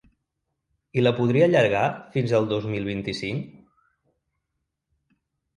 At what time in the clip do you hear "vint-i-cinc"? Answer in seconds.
2.93-3.55